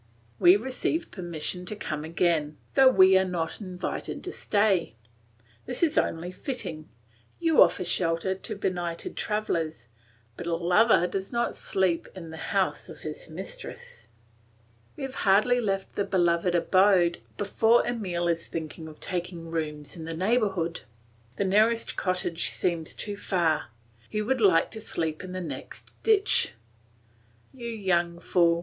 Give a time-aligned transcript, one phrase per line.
[0.39, 4.95] We receive permission to come again, though we are not invited to stay.
[5.67, 6.89] This is only fitting;
[7.37, 9.89] you offer shelter to benighted travellers,
[10.37, 14.07] but a lover does not sleep in the house of his mistress.
[14.97, 20.05] We have hardly left the beloved abode before Emile is thinking of taking rooms in
[20.05, 20.81] the neighbourhood;
[21.35, 23.65] the nearest cottage seems too far;
[24.09, 26.53] he would like to sleep in the next ditch.
[27.53, 28.59] "You young fool!"